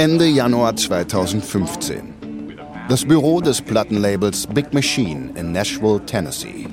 [0.00, 2.14] Ende Januar 2015.
[2.88, 6.66] Das Büro des Plattenlabels Big Machine in Nashville, Tennessee.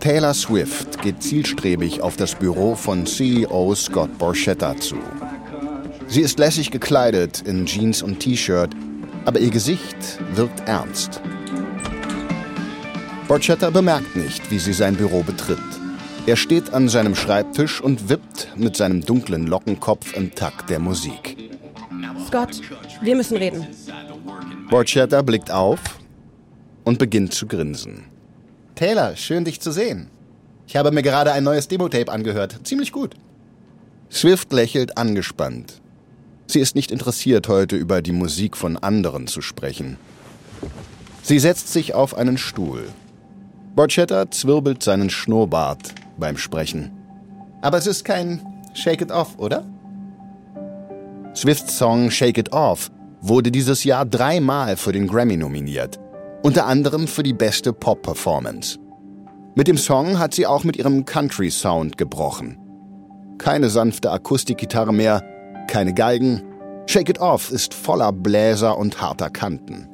[0.00, 4.96] Taylor Swift geht zielstrebig auf das Büro von CEO Scott Borchetta zu.
[6.08, 8.76] Sie ist lässig gekleidet in Jeans und T-Shirt,
[9.24, 11.22] aber ihr Gesicht wirkt ernst.
[13.28, 15.58] Borchetta bemerkt nicht, wie sie sein Büro betritt.
[16.26, 21.29] Er steht an seinem Schreibtisch und wippt mit seinem dunklen Lockenkopf im Takt der Musik.
[22.30, 22.60] Scott,
[23.00, 23.66] wir müssen reden.
[24.70, 25.80] Borchetta blickt auf
[26.84, 28.04] und beginnt zu grinsen.
[28.76, 30.10] Taylor, schön dich zu sehen.
[30.68, 32.60] Ich habe mir gerade ein neues Demo-Tape angehört.
[32.62, 33.16] Ziemlich gut.
[34.12, 35.80] Swift lächelt angespannt.
[36.46, 39.96] Sie ist nicht interessiert, heute über die Musik von anderen zu sprechen.
[41.22, 42.84] Sie setzt sich auf einen Stuhl.
[43.74, 46.92] Borchetta zwirbelt seinen Schnurrbart beim Sprechen.
[47.60, 48.40] Aber es ist kein
[48.72, 49.66] Shake It Off, oder?
[51.34, 56.00] Swifts Song Shake It Off wurde dieses Jahr dreimal für den Grammy nominiert,
[56.42, 58.78] unter anderem für die beste Pop-Performance.
[59.54, 62.58] Mit dem Song hat sie auch mit ihrem Country-Sound gebrochen.
[63.38, 65.22] Keine sanfte Akustikgitarre mehr,
[65.68, 66.42] keine Geigen.
[66.86, 69.88] Shake It Off ist voller Bläser und harter Kanten.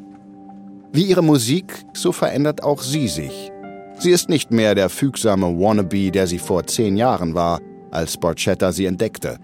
[0.93, 3.53] Wie ihre Musik, so verändert auch sie sich.
[3.99, 8.73] Sie ist nicht mehr der fügsame Wannabe, der sie vor zehn Jahren war, als Borchetta
[8.73, 9.39] sie entdeckte.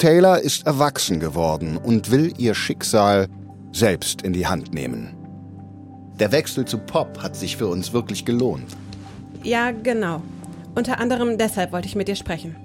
[0.00, 3.28] Taylor ist erwachsen geworden und will ihr Schicksal
[3.70, 5.14] selbst in die Hand nehmen.
[6.18, 8.64] Der Wechsel zu Pop hat sich für uns wirklich gelohnt.
[9.42, 10.22] Ja, genau.
[10.74, 12.56] Unter anderem deshalb wollte ich mit dir sprechen.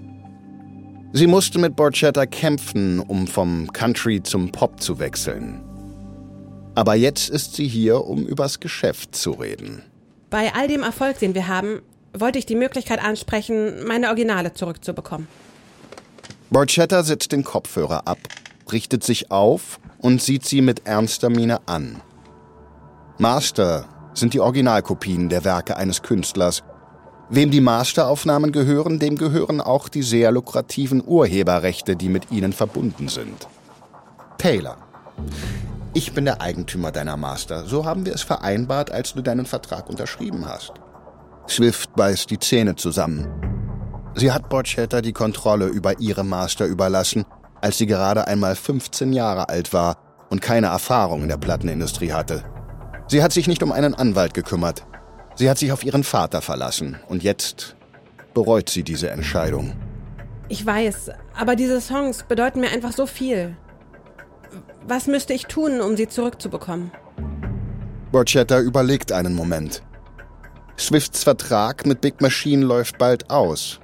[1.11, 5.61] Sie musste mit Borchetta kämpfen, um vom Country zum Pop zu wechseln.
[6.73, 9.83] Aber jetzt ist sie hier, um übers Geschäft zu reden.
[10.29, 11.81] Bei all dem Erfolg, den wir haben,
[12.13, 15.27] wollte ich die Möglichkeit ansprechen, meine Originale zurückzubekommen.
[16.49, 18.19] Borchetta setzt den Kopfhörer ab,
[18.71, 22.01] richtet sich auf und sieht sie mit ernster Miene an.
[23.17, 26.63] Master sind die Originalkopien der Werke eines Künstlers.
[27.29, 33.07] Wem die Masteraufnahmen gehören, dem gehören auch die sehr lukrativen Urheberrechte, die mit ihnen verbunden
[33.07, 33.47] sind.
[34.37, 34.77] Taylor,
[35.93, 37.65] ich bin der Eigentümer deiner Master.
[37.65, 40.73] So haben wir es vereinbart, als du deinen Vertrag unterschrieben hast.
[41.47, 43.44] Swift beißt die Zähne zusammen.
[44.15, 47.25] Sie hat Borchetta die Kontrolle über ihre Master überlassen,
[47.59, 49.97] als sie gerade einmal 15 Jahre alt war
[50.29, 52.43] und keine Erfahrung in der Plattenindustrie hatte.
[53.07, 54.85] Sie hat sich nicht um einen Anwalt gekümmert.
[55.35, 57.75] Sie hat sich auf ihren Vater verlassen und jetzt
[58.33, 59.73] bereut sie diese Entscheidung.
[60.47, 63.57] Ich weiß, aber diese Songs bedeuten mir einfach so viel.
[64.87, 66.91] Was müsste ich tun, um sie zurückzubekommen?
[68.11, 69.83] Borchetta überlegt einen Moment.
[70.79, 73.79] Swifts Vertrag mit Big Machine läuft bald aus.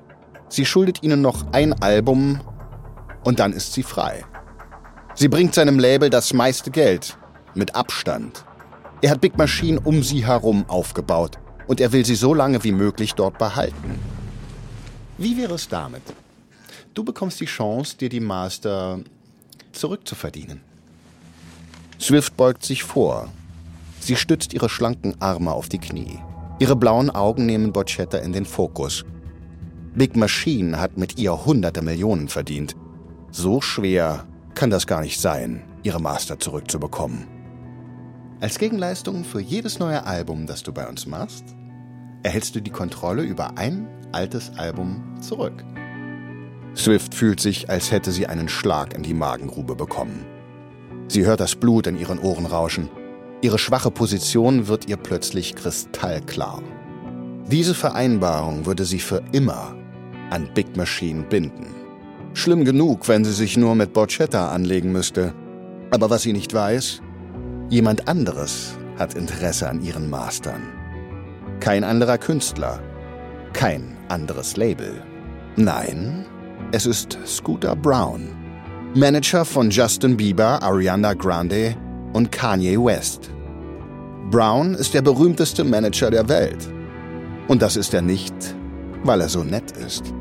[0.51, 2.41] Sie schuldet ihnen noch ein Album
[3.23, 4.25] und dann ist sie frei.
[5.15, 7.17] Sie bringt seinem Label das meiste Geld,
[7.53, 8.43] mit Abstand.
[9.01, 12.73] Er hat Big Machine um sie herum aufgebaut und er will sie so lange wie
[12.73, 13.97] möglich dort behalten.
[15.17, 16.03] Wie wäre es damit?
[16.93, 18.99] Du bekommst die Chance, dir die Master
[19.71, 20.59] zurückzuverdienen.
[21.97, 23.29] Swift beugt sich vor.
[24.01, 26.19] Sie stützt ihre schlanken Arme auf die Knie.
[26.59, 29.05] Ihre blauen Augen nehmen Borchetta in den Fokus.
[29.93, 32.77] Big Machine hat mit ihr hunderte Millionen verdient.
[33.29, 34.25] So schwer
[34.55, 37.27] kann das gar nicht sein, ihre Master zurückzubekommen.
[38.39, 41.43] Als Gegenleistung für jedes neue Album, das du bei uns machst,
[42.23, 45.63] erhältst du die Kontrolle über ein altes Album zurück.
[46.73, 50.25] Swift fühlt sich, als hätte sie einen Schlag in die Magengrube bekommen.
[51.09, 52.89] Sie hört das Blut in ihren Ohren rauschen.
[53.41, 56.63] Ihre schwache Position wird ihr plötzlich kristallklar.
[57.47, 59.75] Diese Vereinbarung würde sie für immer
[60.31, 61.67] an Big Machine binden.
[62.33, 65.33] Schlimm genug, wenn sie sich nur mit Borchetta anlegen müsste.
[65.91, 67.01] Aber was sie nicht weiß,
[67.69, 70.61] jemand anderes hat Interesse an ihren Mastern.
[71.59, 72.79] Kein anderer Künstler,
[73.53, 75.03] kein anderes Label.
[75.57, 76.25] Nein,
[76.71, 78.29] es ist Scooter Brown.
[78.95, 81.75] Manager von Justin Bieber, Ariana Grande
[82.13, 83.29] und Kanye West.
[84.29, 86.69] Brown ist der berühmteste Manager der Welt.
[87.47, 88.33] Und das ist er nicht,
[89.03, 90.13] weil er so nett ist.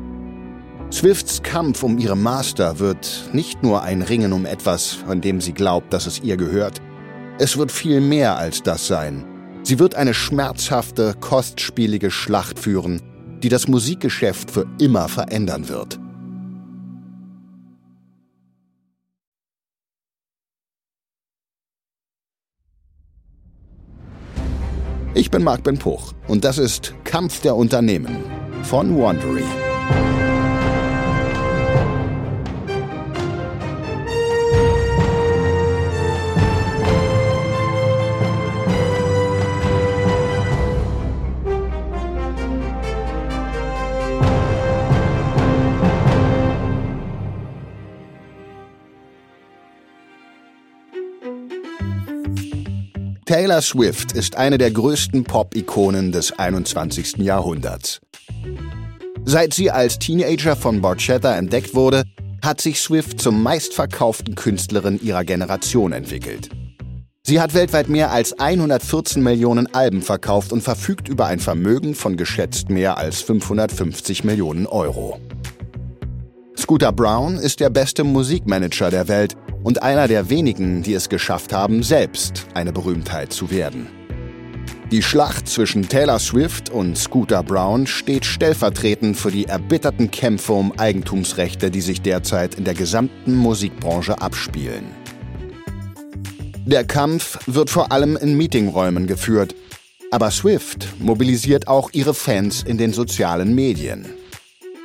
[0.91, 5.53] Swifts Kampf um ihre Master wird nicht nur ein Ringen um etwas, von dem sie
[5.53, 6.81] glaubt, dass es ihr gehört.
[7.39, 9.25] Es wird viel mehr als das sein.
[9.63, 13.01] Sie wird eine schmerzhafte, kostspielige Schlacht führen,
[13.41, 15.97] die das Musikgeschäft für immer verändern wird.
[25.13, 28.23] Ich bin Marc Ben Puch und das ist Kampf der Unternehmen
[28.63, 29.43] von Wandery.
[53.41, 57.17] Taylor Swift ist eine der größten Pop-Ikonen des 21.
[57.17, 57.99] Jahrhunderts.
[59.25, 62.03] Seit sie als Teenager von Borchetta entdeckt wurde,
[62.43, 66.49] hat sich Swift zum meistverkauften Künstlerin ihrer Generation entwickelt.
[67.23, 72.17] Sie hat weltweit mehr als 114 Millionen Alben verkauft und verfügt über ein Vermögen von
[72.17, 75.19] geschätzt mehr als 550 Millionen Euro.
[76.55, 81.53] Scooter Brown ist der beste Musikmanager der Welt und einer der wenigen, die es geschafft
[81.53, 83.87] haben, selbst eine Berühmtheit zu werden.
[84.91, 90.77] Die Schlacht zwischen Taylor Swift und Scooter Brown steht stellvertretend für die erbitterten Kämpfe um
[90.77, 94.83] Eigentumsrechte, die sich derzeit in der gesamten Musikbranche abspielen.
[96.65, 99.55] Der Kampf wird vor allem in Meetingräumen geführt,
[100.11, 104.05] aber Swift mobilisiert auch ihre Fans in den sozialen Medien.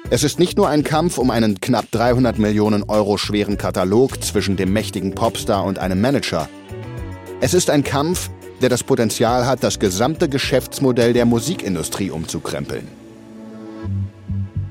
[0.08, 4.56] Es ist nicht nur ein Kampf um einen knapp 300 Millionen Euro schweren Katalog zwischen
[4.56, 6.48] dem mächtigen Popstar und einem Manager.
[7.40, 8.30] Es ist ein Kampf,
[8.62, 12.86] der das Potenzial hat, das gesamte Geschäftsmodell der Musikindustrie umzukrempeln.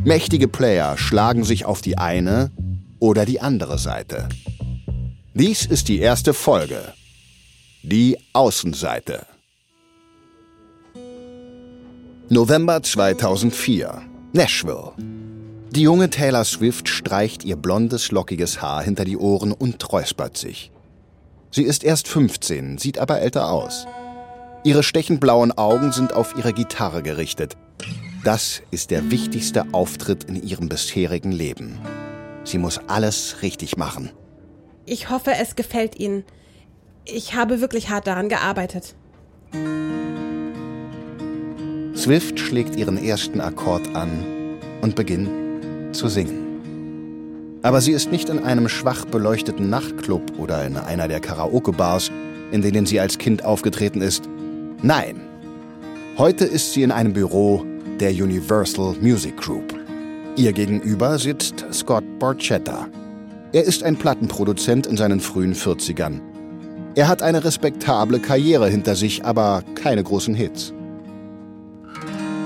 [0.05, 2.51] Mächtige Player schlagen sich auf die eine
[2.99, 4.29] oder die andere Seite.
[5.33, 6.93] Dies ist die erste Folge.
[7.83, 9.25] Die Außenseite.
[12.29, 14.01] November 2004.
[14.31, 14.93] Nashville.
[15.75, 20.71] Die junge Taylor Swift streicht ihr blondes, lockiges Haar hinter die Ohren und räuspert sich.
[21.51, 23.85] Sie ist erst 15, sieht aber älter aus.
[24.63, 27.57] Ihre stechend blauen Augen sind auf ihre Gitarre gerichtet.
[28.23, 31.77] Das ist der wichtigste Auftritt in ihrem bisherigen Leben.
[32.45, 34.11] Sie muss alles richtig machen.
[34.85, 36.23] Ich hoffe, es gefällt Ihnen.
[37.03, 38.95] Ich habe wirklich hart daran gearbeitet.
[41.97, 44.23] Swift schlägt ihren ersten Akkord an
[44.81, 45.44] und beginnt
[45.95, 47.59] zu singen.
[47.61, 52.11] Aber sie ist nicht in einem schwach beleuchteten Nachtclub oder in einer der Karaoke-Bars,
[52.51, 54.29] in denen sie als Kind aufgetreten ist.
[54.83, 55.19] Nein,
[56.17, 57.65] heute ist sie in einem Büro
[57.99, 59.73] der Universal Music Group.
[60.35, 62.87] Ihr gegenüber sitzt Scott Borchetta.
[63.51, 66.19] Er ist ein Plattenproduzent in seinen frühen 40ern.
[66.95, 70.73] Er hat eine respektable Karriere hinter sich, aber keine großen Hits.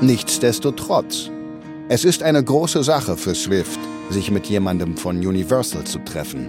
[0.02, 1.30] Nichtsdestotrotz
[1.92, 3.80] es ist eine große Sache für Swift,
[4.12, 6.48] sich mit jemandem von Universal zu treffen.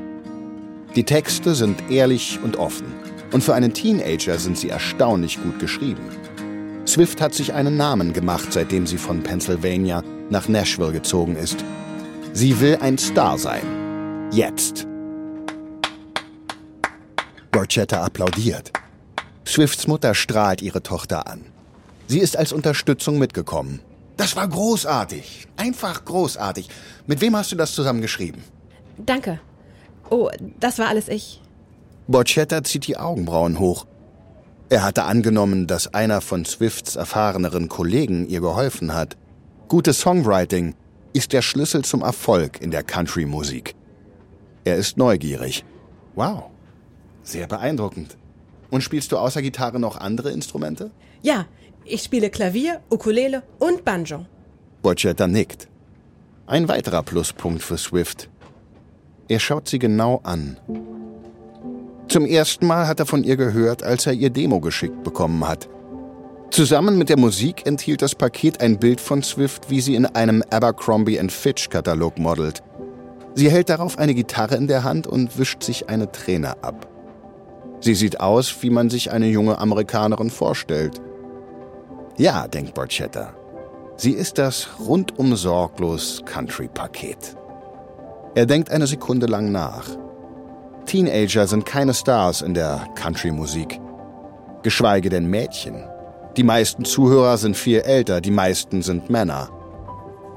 [0.95, 2.93] Die Texte sind ehrlich und offen.
[3.33, 6.03] Und für einen Teenager sind sie erstaunlich gut geschrieben.
[6.87, 11.65] Swift hat sich einen Namen gemacht, seitdem sie von Pennsylvania nach Nashville gezogen ist.
[12.35, 13.63] Sie will ein Star sein.
[14.33, 14.87] Jetzt.
[17.51, 18.73] Borchetta applaudiert.
[19.47, 21.47] Swifts Mutter strahlt ihre Tochter an.
[22.09, 23.81] Sie ist als Unterstützung mitgekommen
[24.21, 25.49] das war großartig.
[25.57, 26.69] Einfach großartig.
[27.07, 28.43] Mit wem hast du das zusammen geschrieben?
[28.99, 29.41] Danke.
[30.11, 30.29] Oh,
[30.59, 31.41] das war alles ich.
[32.09, 33.87] Borchetta zieht die Augenbrauen hoch.
[34.69, 39.17] Er hatte angenommen, dass einer von Swifts erfahreneren Kollegen ihr geholfen hat.
[39.69, 40.75] Gutes Songwriting
[41.13, 43.75] ist der Schlüssel zum Erfolg in der Country-Musik.
[44.65, 45.65] Er ist neugierig.
[46.15, 46.45] Wow,
[47.23, 48.17] sehr beeindruckend.
[48.71, 50.91] Und spielst du außer Gitarre noch andere Instrumente?
[51.23, 51.47] Ja,
[51.91, 54.27] ich spiele Klavier, Ukulele und Banjo.
[54.83, 55.69] Borchetta nickt.
[56.47, 58.29] Ein weiterer Pluspunkt für Swift.
[59.29, 60.57] Er schaut sie genau an.
[62.09, 65.69] Zum ersten Mal hat er von ihr gehört, als er ihr Demo geschickt bekommen hat.
[66.51, 70.43] Zusammen mit der Musik enthielt das Paket ein Bild von Swift, wie sie in einem
[70.51, 72.65] Abercrombie Fitch Katalog modelt.
[73.35, 76.89] Sie hält darauf eine Gitarre in der Hand und wischt sich eine Träne ab.
[77.81, 81.01] Sie sieht aus, wie man sich eine junge Amerikanerin vorstellt.
[82.21, 83.33] Ja, denkt Borchetta.
[83.97, 87.35] Sie ist das rundum sorglos Country-Paket.
[88.35, 89.87] Er denkt eine Sekunde lang nach.
[90.85, 93.81] Teenager sind keine Stars in der Country-Musik.
[94.63, 95.83] Geschweige denn Mädchen.
[96.37, 99.49] Die meisten Zuhörer sind viel älter, die meisten sind Männer.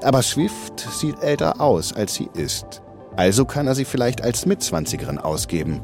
[0.02, 2.80] Aber Swift sieht älter aus, als sie ist.
[3.14, 5.82] Also kann er sie vielleicht als Mitzwanzigerin ausgeben.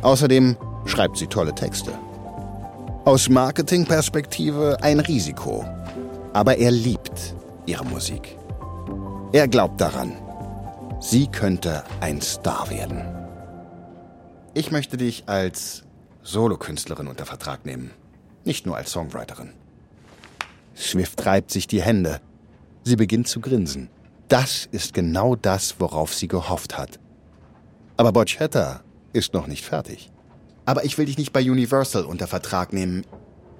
[0.00, 1.90] Außerdem schreibt sie tolle Texte.
[3.06, 5.62] Aus Marketingperspektive ein Risiko.
[6.32, 7.34] Aber er liebt
[7.66, 8.38] ihre Musik.
[9.34, 10.14] Er glaubt daran.
[11.00, 13.04] Sie könnte ein Star werden.
[14.54, 15.82] Ich möchte dich als
[16.22, 17.90] Solokünstlerin unter Vertrag nehmen,
[18.46, 19.52] nicht nur als Songwriterin.
[20.74, 22.22] Swift reibt sich die Hände.
[22.84, 23.90] Sie beginnt zu grinsen.
[24.28, 26.98] Das ist genau das, worauf sie gehofft hat.
[27.98, 28.80] Aber Borchetta
[29.12, 30.10] ist noch nicht fertig.
[30.66, 33.04] Aber ich will dich nicht bei Universal unter Vertrag nehmen.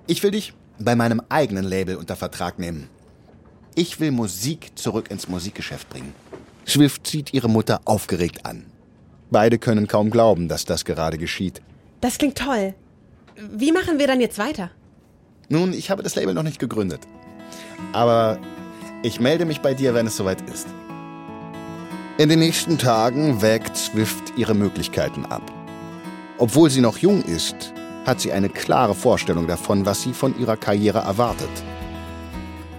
[0.07, 2.89] Ich will dich bei meinem eigenen Label unter Vertrag nehmen.
[3.75, 6.15] Ich will Musik zurück ins Musikgeschäft bringen.
[6.67, 8.65] Swift sieht ihre Mutter aufgeregt an.
[9.31, 11.61] Beide können kaum glauben, dass das gerade geschieht.
[12.01, 12.75] Das klingt toll.
[13.37, 14.71] Wie machen wir dann jetzt weiter?
[15.49, 17.01] Nun, ich habe das Label noch nicht gegründet.
[17.93, 18.39] Aber
[19.03, 20.69] ich melde mich bei dir, wenn es soweit ist.
[22.17, 25.43] In den nächsten Tagen wägt Swift ihre Möglichkeiten ab.
[26.39, 27.73] Obwohl sie noch jung ist,
[28.07, 31.51] hat sie eine klare Vorstellung davon, was sie von ihrer Karriere erwartet.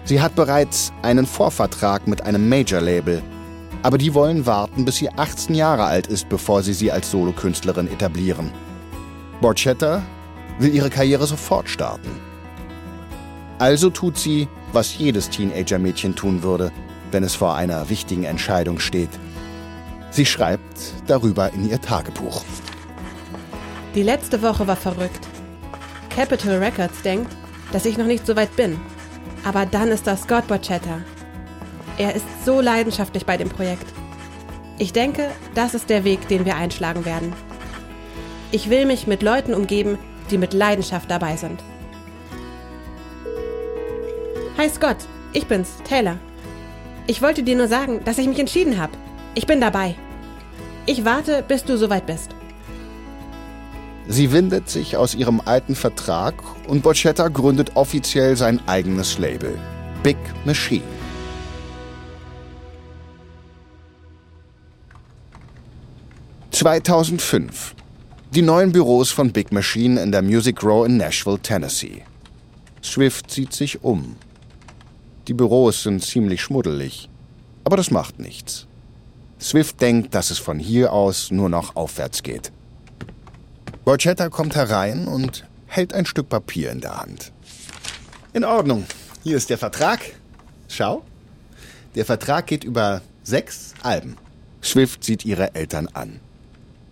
[0.03, 3.23] Sie hat bereits einen Vorvertrag mit einem Major-Label,
[3.81, 7.87] aber die wollen warten, bis sie 18 Jahre alt ist, bevor sie sie als Solokünstlerin
[7.87, 8.51] etablieren.
[9.41, 10.03] Borchetta
[10.59, 12.09] will ihre Karriere sofort starten.
[13.57, 16.71] Also tut sie, was jedes Teenager-Mädchen tun würde,
[17.11, 19.09] wenn es vor einer wichtigen Entscheidung steht.
[20.11, 22.43] Sie schreibt darüber in ihr Tagebuch.
[23.95, 25.25] Die letzte Woche war verrückt.
[26.13, 27.31] Capitol Records denkt,
[27.71, 28.77] dass ich noch nicht so weit bin.
[29.45, 30.99] Aber dann ist da Scott Borchetta.
[31.97, 33.85] Er ist so leidenschaftlich bei dem Projekt.
[34.77, 37.31] Ich denke, das ist der Weg, den wir einschlagen werden.
[38.51, 39.97] Ich will mich mit Leuten umgeben,
[40.29, 41.63] die mit Leidenschaft dabei sind.
[44.57, 44.97] Hi Scott,
[45.31, 46.17] ich bin's, Taylor.
[47.07, 48.91] Ich wollte dir nur sagen, dass ich mich entschieden habe.
[49.35, 49.95] Ich bin dabei.
[50.85, 52.34] Ich warte, bis du soweit bist.
[54.07, 56.35] Sie windet sich aus ihrem alten Vertrag
[56.67, 59.57] und Borchetta gründet offiziell sein eigenes Label,
[60.03, 60.83] Big Machine.
[66.51, 67.75] (2005)
[68.31, 72.03] Die neuen Büros von Big Machine in der Music Row in Nashville, Tennessee.
[72.83, 74.17] Swift sieht sich um.
[75.27, 77.09] Die Büros sind ziemlich schmuddelig,
[77.63, 78.67] aber das macht nichts.
[79.41, 82.51] Swift denkt, dass es von hier aus nur noch aufwärts geht.
[83.85, 87.31] Borchetta kommt herein und hält ein Stück Papier in der Hand.
[88.33, 88.83] In Ordnung.
[89.23, 89.99] Hier ist der Vertrag.
[90.67, 91.03] Schau.
[91.93, 94.17] Der Vertrag geht über sechs Alben.
[94.63, 96.19] Swift sieht ihre Eltern an.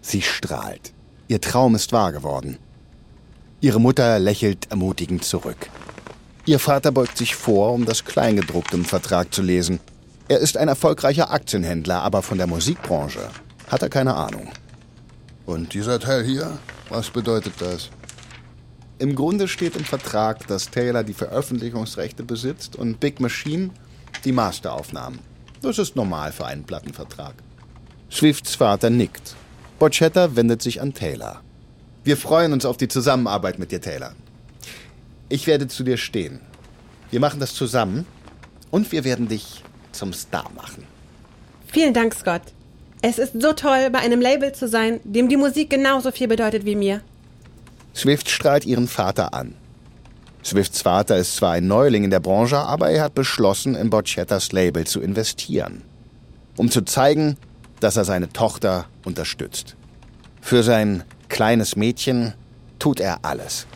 [0.01, 0.93] Sie strahlt.
[1.27, 2.59] Ihr Traum ist wahr geworden.
[3.59, 5.71] Ihre Mutter lächelt ermutigend zurück.
[6.45, 9.79] Ihr Vater beugt sich vor, um das Kleingedruckte im Vertrag zu lesen.
[10.27, 13.29] Er ist ein erfolgreicher Aktienhändler, aber von der Musikbranche
[13.67, 14.49] hat er keine Ahnung.
[15.47, 16.59] Und dieser Teil hier?
[16.93, 17.89] Was bedeutet das?
[18.99, 23.71] Im Grunde steht im Vertrag, dass Taylor die Veröffentlichungsrechte besitzt und Big Machine
[24.23, 25.17] die Masteraufnahmen.
[25.63, 27.33] Das ist normal für einen Plattenvertrag.
[28.11, 29.33] Swifts Vater nickt.
[29.79, 31.41] Borchetta wendet sich an Taylor.
[32.03, 34.13] Wir freuen uns auf die Zusammenarbeit mit dir, Taylor.
[35.29, 36.41] Ich werde zu dir stehen.
[37.09, 38.05] Wir machen das zusammen
[38.69, 40.83] und wir werden dich zum Star machen.
[41.65, 42.43] Vielen Dank, Scott.
[43.05, 46.63] Es ist so toll, bei einem Label zu sein, dem die Musik genauso viel bedeutet
[46.63, 47.01] wie mir.
[47.93, 49.55] Swift strahlt ihren Vater an.
[50.41, 54.53] Swifts Vater ist zwar ein Neuling in der Branche, aber er hat beschlossen, in Borchettas
[54.53, 55.81] Label zu investieren,
[56.55, 57.35] um zu zeigen,
[57.81, 59.75] dass er seine Tochter unterstützt.
[60.39, 62.33] Für sein kleines Mädchen
[62.79, 63.67] tut er alles.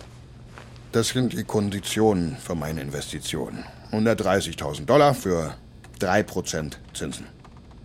[0.93, 3.65] Das sind die Konditionen für meine Investition.
[3.91, 5.53] 130.000 Dollar für
[5.99, 7.27] 3% Zinsen.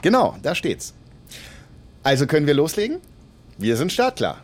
[0.03, 0.95] Genau, da steht's.
[2.03, 2.99] Also können wir loslegen?
[3.59, 4.43] Wir sind startklar.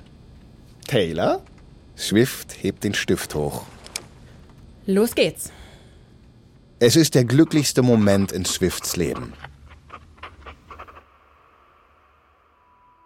[0.86, 1.42] Taylor?
[1.96, 3.64] Swift hebt den Stift hoch.
[4.86, 5.50] Los geht's.
[6.78, 9.32] Es ist der glücklichste Moment in Swifts Leben.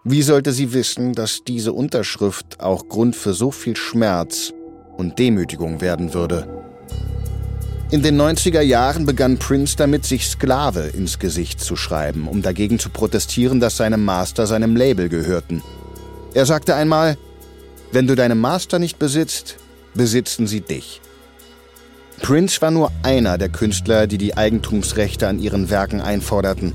[0.04, 4.52] Wie sollte sie wissen, dass diese Unterschrift auch Grund für so viel Schmerz
[4.96, 6.61] und Demütigung werden würde?
[7.92, 12.78] In den 90er Jahren begann Prince damit, sich Sklave ins Gesicht zu schreiben, um dagegen
[12.78, 15.62] zu protestieren, dass seine Master seinem Label gehörten.
[16.32, 17.18] Er sagte einmal,
[17.92, 19.56] wenn du deine Master nicht besitzt,
[19.92, 21.02] besitzen sie dich.
[22.22, 26.72] Prince war nur einer der Künstler, die die Eigentumsrechte an ihren Werken einforderten.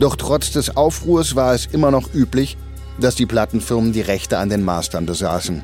[0.00, 2.56] Doch trotz des Aufruhrs war es immer noch üblich,
[3.00, 5.62] dass die Plattenfirmen die Rechte an den Mastern besaßen.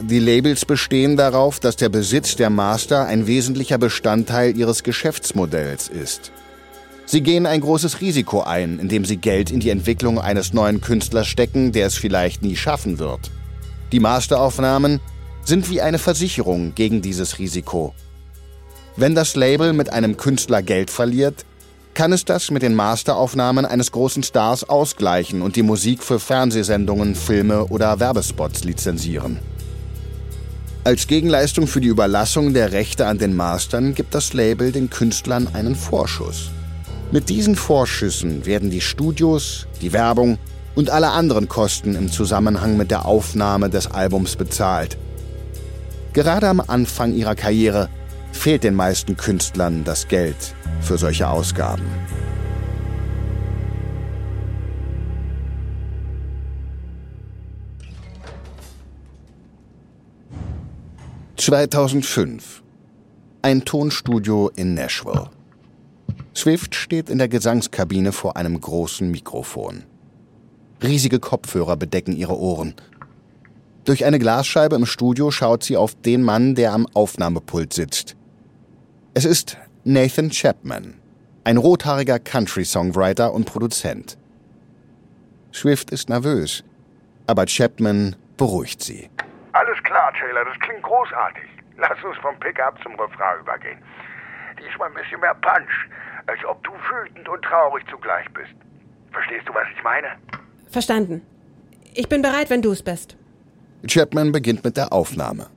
[0.00, 6.32] Die Labels bestehen darauf, dass der Besitz der Master ein wesentlicher Bestandteil ihres Geschäftsmodells ist.
[7.06, 11.26] Sie gehen ein großes Risiko ein, indem sie Geld in die Entwicklung eines neuen Künstlers
[11.26, 13.30] stecken, der es vielleicht nie schaffen wird.
[13.92, 15.00] Die Masteraufnahmen
[15.44, 17.94] sind wie eine Versicherung gegen dieses Risiko.
[18.96, 21.44] Wenn das Label mit einem Künstler Geld verliert,
[21.94, 27.14] kann es das mit den Masteraufnahmen eines großen Stars ausgleichen und die Musik für Fernsehsendungen,
[27.14, 29.38] Filme oder Werbespots lizenzieren.
[30.84, 35.48] Als Gegenleistung für die Überlassung der Rechte an den Mastern gibt das Label den Künstlern
[35.54, 36.50] einen Vorschuss.
[37.12, 40.38] Mit diesen Vorschüssen werden die Studios, die Werbung
[40.74, 44.98] und alle anderen Kosten im Zusammenhang mit der Aufnahme des Albums bezahlt.
[46.14, 47.88] Gerade am Anfang ihrer Karriere
[48.32, 51.84] fehlt den meisten Künstlern das Geld für solche Ausgaben.
[61.36, 62.62] 2005.
[63.40, 65.30] Ein Tonstudio in Nashville.
[66.36, 69.84] Swift steht in der Gesangskabine vor einem großen Mikrofon.
[70.82, 72.74] Riesige Kopfhörer bedecken ihre Ohren.
[73.84, 78.14] Durch eine Glasscheibe im Studio schaut sie auf den Mann, der am Aufnahmepult sitzt.
[79.14, 80.94] Es ist Nathan Chapman,
[81.44, 84.18] ein rothaariger Country-Songwriter und Produzent.
[85.52, 86.62] Swift ist nervös,
[87.26, 89.08] aber Chapman beruhigt sie.
[89.52, 91.48] Alles klar, Taylor, das klingt großartig.
[91.76, 93.78] Lass uns vom Pickup zum Refrain übergehen.
[94.58, 95.88] Diesmal ein bisschen mehr Punch,
[96.26, 98.52] als ob du wütend und traurig zugleich bist.
[99.12, 100.08] Verstehst du, was ich meine?
[100.70, 101.22] Verstanden.
[101.94, 103.16] Ich bin bereit, wenn du es bist.
[103.86, 105.48] Chapman beginnt mit der Aufnahme.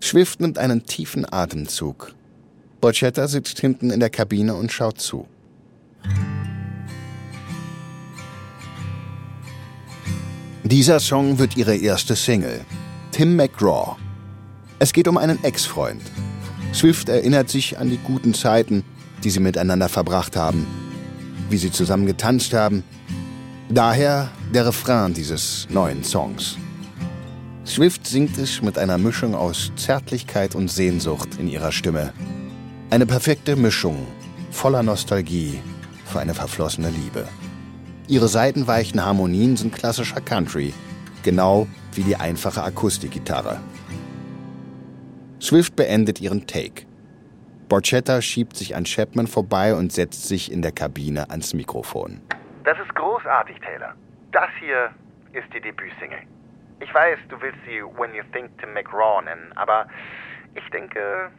[0.00, 2.12] Swift nimmt einen tiefen Atemzug.
[2.80, 5.28] Borchetta sitzt hinten in der Kabine und schaut zu.
[10.64, 12.64] Dieser Song wird ihre erste Single.
[13.12, 13.96] Tim McGraw.
[14.78, 16.00] Es geht um einen Ex-Freund.
[16.72, 18.84] Swift erinnert sich an die guten Zeiten,
[19.22, 20.66] die sie miteinander verbracht haben,
[21.50, 22.82] wie sie zusammen getanzt haben.
[23.68, 26.56] Daher der Refrain dieses neuen Songs.
[27.66, 32.14] Swift singt es mit einer Mischung aus Zärtlichkeit und Sehnsucht in ihrer Stimme.
[32.88, 34.06] Eine perfekte Mischung
[34.50, 35.60] voller Nostalgie
[36.06, 37.28] für eine verflossene Liebe.
[38.08, 40.72] Ihre seitenweichen Harmonien sind klassischer Country,
[41.22, 43.60] genau wie die einfache Akustikgitarre.
[45.40, 46.86] Swift beendet ihren Take.
[47.68, 52.20] Borchetta schiebt sich an Chapman vorbei und setzt sich in der Kabine ans Mikrofon.
[52.64, 53.94] Das ist großartig, Taylor.
[54.30, 54.90] Das hier
[55.32, 56.22] ist die Debütsingle.
[56.80, 59.86] Ich weiß, du willst sie When You Think Tim McGraw nennen, aber
[60.54, 61.30] ich denke,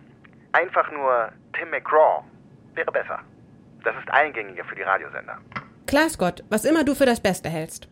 [0.53, 2.23] einfach nur Tim McGraw
[2.73, 3.19] wäre besser.
[3.83, 5.37] Das ist eingängiger für die Radiosender.
[5.85, 7.89] Klar, Scott, was immer du für das Beste hältst.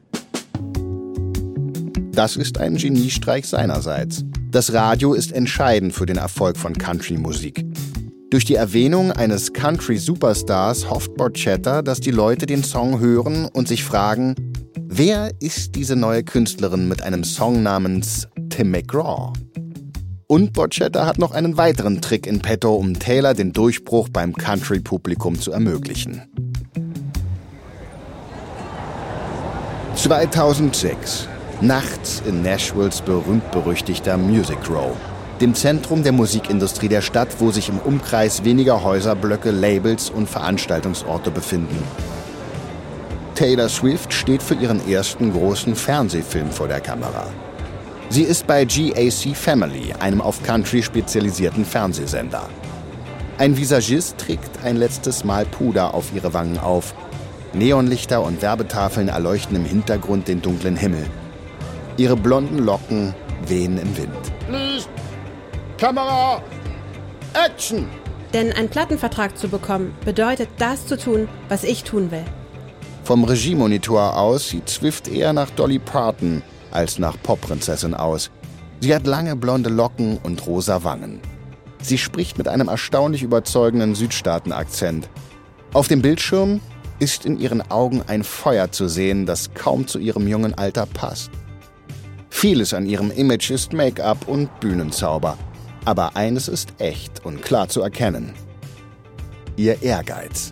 [2.22, 4.24] Das ist ein Geniestreich seinerseits.
[4.52, 7.66] Das Radio ist entscheidend für den Erfolg von Country-Musik.
[8.30, 13.84] Durch die Erwähnung eines Country-Superstars hofft Borchetta, dass die Leute den Song hören und sich
[13.84, 14.36] fragen,
[14.86, 19.34] wer ist diese neue Künstlerin mit einem Song namens Tim McGraw?
[20.28, 25.40] Und Borchetta hat noch einen weiteren Trick in petto, um Taylor den Durchbruch beim Country-Publikum
[25.40, 26.22] zu ermöglichen.
[29.96, 31.31] 2006.
[31.62, 34.98] Nachts in Nashvilles berühmt-berüchtigter Music Row,
[35.40, 41.30] dem Zentrum der Musikindustrie der Stadt, wo sich im Umkreis weniger Häuserblöcke, Labels und Veranstaltungsorte
[41.30, 41.78] befinden.
[43.36, 47.28] Taylor Swift steht für ihren ersten großen Fernsehfilm vor der Kamera.
[48.10, 52.50] Sie ist bei GAC Family, einem auf Country spezialisierten Fernsehsender.
[53.38, 56.96] Ein Visagist trägt ein letztes Mal Puder auf ihre Wangen auf.
[57.54, 61.06] Neonlichter und Werbetafeln erleuchten im Hintergrund den dunklen Himmel.
[61.98, 63.14] Ihre blonden Locken
[63.48, 64.12] wehen im Wind.
[64.50, 64.90] Licht,
[65.78, 66.42] Kamera,
[67.34, 67.88] Action!
[68.34, 72.24] Denn einen Plattenvertrag zu bekommen, bedeutet das zu tun, was ich tun will.
[73.04, 78.32] Vom Regiemonitor aus sieht Swift eher nach Dolly Parton als nach Popprinzessin aus.
[78.80, 81.20] Sie hat lange blonde Locken und rosa Wangen.
[81.82, 85.10] Sie spricht mit einem erstaunlich überzeugenden Südstaaten-Akzent.
[85.74, 86.62] Auf dem Bildschirm
[87.00, 91.32] ist in ihren Augen ein Feuer zu sehen, das kaum zu ihrem jungen Alter passt.
[92.42, 95.38] Vieles an ihrem Image ist Make-up und Bühnenzauber.
[95.86, 98.34] Aber eines ist echt und klar zu erkennen.
[99.58, 100.52] Ihr Ehrgeiz.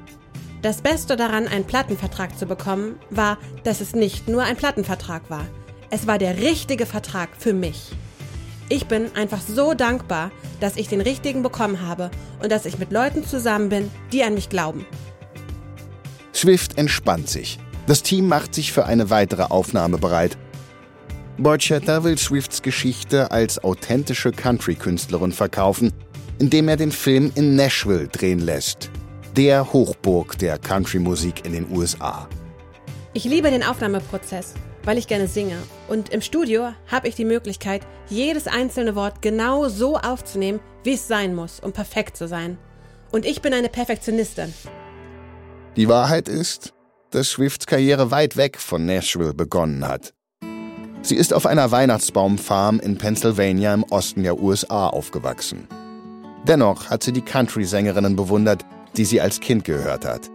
[0.62, 5.48] Das Beste daran, einen Plattenvertrag zu bekommen, war, dass es nicht nur ein Plattenvertrag war.
[5.90, 7.88] Es war der richtige Vertrag für mich.
[8.70, 12.92] Ich bin einfach so dankbar, dass ich den richtigen bekommen habe und dass ich mit
[12.92, 14.86] Leuten zusammen bin, die an mich glauben.
[16.36, 17.58] Swift entspannt sich.
[17.88, 20.38] Das Team macht sich für eine weitere Aufnahme bereit.
[21.40, 25.94] Borchetta will Swifts Geschichte als authentische Country-Künstlerin verkaufen,
[26.38, 28.92] indem er den Film in Nashville drehen lässt.
[29.38, 32.28] Der Hochburg der Country-Musik in den USA.
[33.14, 35.56] Ich liebe den Aufnahmeprozess, weil ich gerne singe.
[35.88, 41.08] Und im Studio habe ich die Möglichkeit, jedes einzelne Wort genau so aufzunehmen, wie es
[41.08, 42.58] sein muss, um perfekt zu sein.
[43.12, 44.54] Und ich bin eine Perfektionistin.
[45.78, 46.74] Die Wahrheit ist,
[47.12, 50.14] dass Swifts Karriere weit weg von Nashville begonnen hat.
[51.02, 55.68] Sie ist auf einer Weihnachtsbaumfarm in Pennsylvania im Osten der USA aufgewachsen.
[56.48, 58.66] Dennoch hat sie die Country-Sängerinnen bewundert,
[58.98, 60.30] die sie als Kind gehört hat.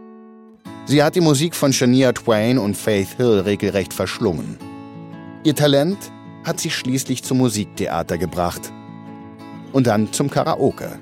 [0.87, 4.59] Sie hat die Musik von Shania Twain und Faith Hill regelrecht verschlungen.
[5.42, 5.98] Ihr Talent
[6.44, 8.72] hat sie schließlich zum Musiktheater gebracht
[9.72, 10.98] und dann zum Karaoke.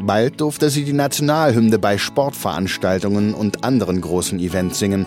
[0.00, 5.06] Bald durfte sie die Nationalhymne bei Sportveranstaltungen und anderen großen Events singen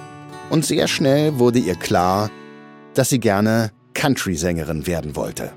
[0.50, 2.30] und sehr schnell wurde ihr klar,
[2.98, 5.52] dass sie gerne Country-Sängerin werden wollte.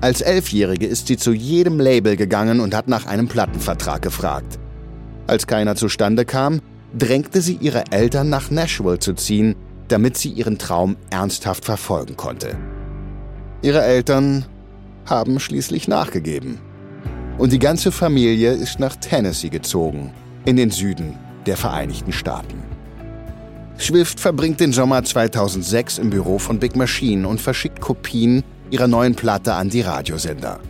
[0.00, 4.58] Als Elfjährige ist sie zu jedem Label gegangen und hat nach einem Plattenvertrag gefragt.
[5.28, 6.60] Als keiner zustande kam,
[6.98, 9.54] drängte sie ihre Eltern nach Nashville zu ziehen,
[9.88, 12.56] damit sie ihren Traum ernsthaft verfolgen konnte.
[13.62, 14.44] Ihre Eltern
[15.06, 16.58] haben schließlich nachgegeben.
[17.38, 20.12] Und die ganze Familie ist nach Tennessee gezogen,
[20.44, 22.71] in den Süden der Vereinigten Staaten.
[23.78, 29.14] Swift verbringt den Sommer 2006 im Büro von Big Machine und verschickt Kopien ihrer neuen
[29.14, 30.60] Platte an die Radiosender.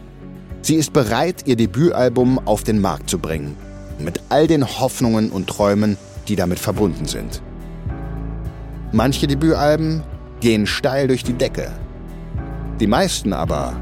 [0.62, 3.56] Sie ist bereit, ihr Debütalbum auf den Markt zu bringen,
[3.98, 5.96] mit all den Hoffnungen und Träumen,
[6.28, 7.42] die damit verbunden sind.
[8.92, 10.02] Manche Debütalben
[10.40, 11.70] gehen steil durch die Decke.
[12.80, 13.74] Die meisten aber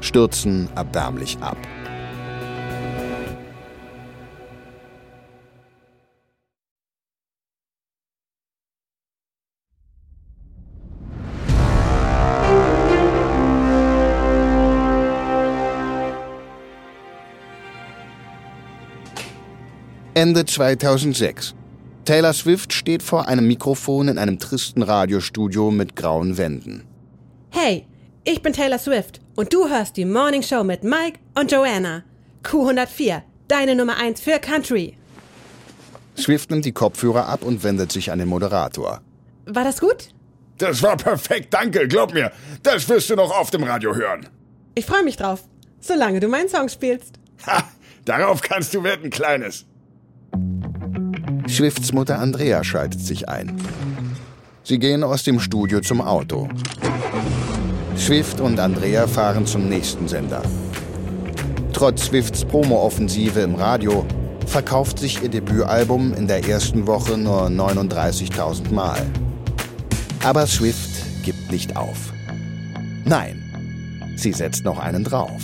[0.00, 1.56] stürzen erbärmlich ab.
[20.18, 21.54] Ende 2006.
[22.04, 26.82] Taylor Swift steht vor einem Mikrofon in einem tristen Radiostudio mit grauen Wänden.
[27.50, 27.86] Hey,
[28.24, 32.02] ich bin Taylor Swift und du hörst die Morning Show mit Mike und Joanna.
[32.42, 34.96] Q104, deine Nummer 1 für Country.
[36.16, 39.00] Swift nimmt die Kopfhörer ab und wendet sich an den Moderator.
[39.46, 40.08] War das gut?
[40.56, 42.32] Das war perfekt, danke, glaub mir.
[42.64, 44.28] Das wirst du noch auf dem Radio hören.
[44.74, 45.44] Ich freue mich drauf,
[45.78, 47.20] solange du meinen Song spielst.
[47.46, 47.62] Ha,
[48.04, 49.64] darauf kannst du wetten, Kleines.
[51.48, 53.56] Swifts Mutter Andrea schaltet sich ein.
[54.62, 56.48] Sie gehen aus dem Studio zum Auto.
[57.96, 60.42] Swift und Andrea fahren zum nächsten Sender.
[61.72, 64.04] Trotz Swifts Promo-Offensive im Radio
[64.46, 69.00] verkauft sich ihr Debütalbum in der ersten Woche nur 39.000 Mal.
[70.22, 72.12] Aber Swift gibt nicht auf.
[73.04, 75.42] Nein, sie setzt noch einen drauf.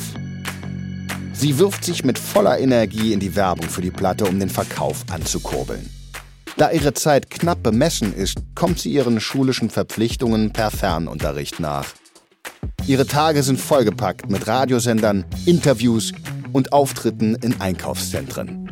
[1.32, 5.04] Sie wirft sich mit voller Energie in die Werbung für die Platte, um den Verkauf
[5.10, 5.93] anzukurbeln.
[6.56, 11.86] Da ihre Zeit knapp bemessen ist, kommt sie ihren schulischen Verpflichtungen per Fernunterricht nach.
[12.86, 16.12] Ihre Tage sind vollgepackt mit Radiosendern, Interviews
[16.52, 18.70] und Auftritten in Einkaufszentren.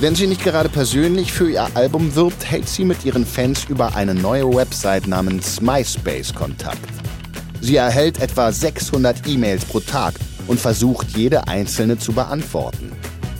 [0.00, 3.94] Wenn sie nicht gerade persönlich für ihr Album wirbt, hält sie mit ihren Fans über
[3.94, 6.78] eine neue Website namens MySpace Kontakt.
[7.60, 10.14] Sie erhält etwa 600 E-Mails pro Tag
[10.46, 12.92] und versucht jede einzelne zu beantworten.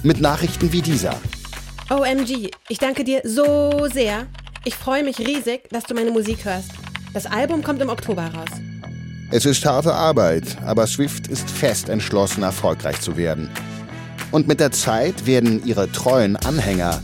[0.03, 1.17] Mit Nachrichten wie dieser.
[1.91, 4.27] OMG, ich danke dir so sehr.
[4.65, 6.71] Ich freue mich riesig, dass du meine Musik hörst.
[7.13, 8.49] Das Album kommt im Oktober raus.
[9.31, 13.51] Es ist harte Arbeit, aber Swift ist fest entschlossen, erfolgreich zu werden.
[14.31, 17.03] Und mit der Zeit werden ihre treuen Anhänger,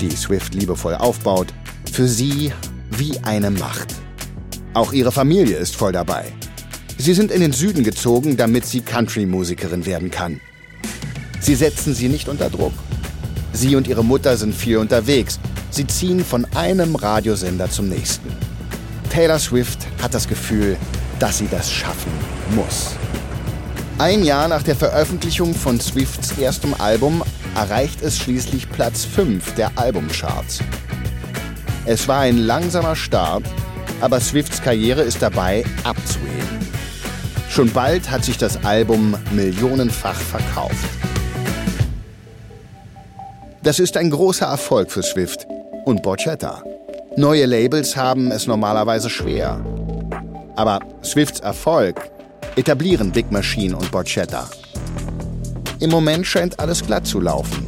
[0.00, 1.48] die Swift liebevoll aufbaut,
[1.92, 2.52] für sie
[2.90, 3.94] wie eine Macht.
[4.74, 6.24] Auch ihre Familie ist voll dabei.
[6.98, 10.40] Sie sind in den Süden gezogen, damit sie Country-Musikerin werden kann.
[11.40, 12.72] Sie setzen sie nicht unter Druck.
[13.56, 15.40] Sie und ihre Mutter sind viel unterwegs.
[15.70, 18.28] Sie ziehen von einem Radiosender zum nächsten.
[19.10, 20.76] Taylor Swift hat das Gefühl,
[21.18, 22.12] dass sie das schaffen
[22.54, 22.96] muss.
[23.98, 27.22] Ein Jahr nach der Veröffentlichung von Swifts erstem Album
[27.54, 30.60] erreicht es schließlich Platz 5 der Albumcharts.
[31.86, 33.44] Es war ein langsamer Start,
[34.02, 36.58] aber Swifts Karriere ist dabei abzuheben.
[37.48, 41.05] Schon bald hat sich das Album millionenfach verkauft.
[43.66, 45.44] Das ist ein großer Erfolg für Swift
[45.86, 46.62] und Borchetta.
[47.16, 49.60] Neue Labels haben es normalerweise schwer.
[50.54, 52.00] Aber Swifts Erfolg
[52.54, 54.48] etablieren Big Machine und Borchetta.
[55.80, 57.66] Im Moment scheint alles glatt zu laufen.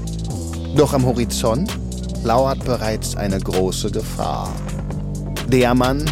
[0.76, 1.76] Doch am Horizont
[2.22, 4.54] lauert bereits eine große Gefahr.
[5.48, 6.08] Der Mann,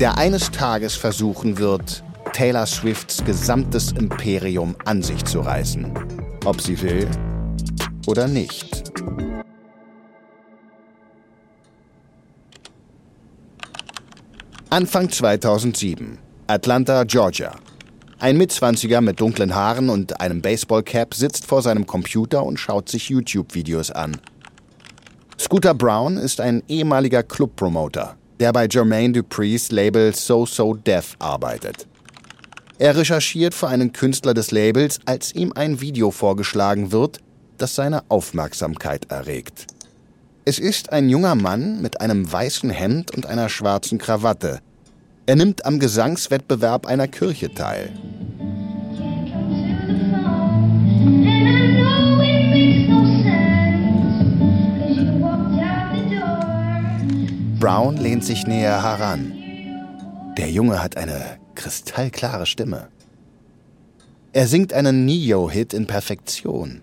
[0.00, 5.92] der eines Tages versuchen wird, Taylor Swifts gesamtes Imperium an sich zu reißen.
[6.44, 7.06] Ob sie will
[8.06, 8.92] oder nicht.
[14.70, 16.18] Anfang 2007.
[16.46, 17.52] Atlanta, Georgia.
[18.18, 23.08] Ein Mitzwanziger mit dunklen Haaren und einem Baseballcap sitzt vor seinem Computer und schaut sich
[23.08, 24.16] YouTube-Videos an.
[25.38, 31.86] Scooter Brown ist ein ehemaliger Club-Promoter, der bei Jermaine Duprees Label So So Deaf arbeitet.
[32.78, 37.18] Er recherchiert für einen Künstler des Labels, als ihm ein Video vorgeschlagen wird,
[37.58, 39.66] das seine Aufmerksamkeit erregt.
[40.44, 44.60] Es ist ein junger Mann mit einem weißen Hemd und einer schwarzen Krawatte.
[45.26, 47.92] Er nimmt am Gesangswettbewerb einer Kirche teil.
[57.60, 59.32] Brown lehnt sich näher heran.
[60.36, 62.88] Der Junge hat eine kristallklare Stimme.
[64.32, 66.80] Er singt einen Neo-Hit in Perfektion.